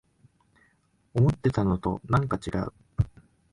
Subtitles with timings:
[1.13, 2.73] 思ってたのとなんかちがう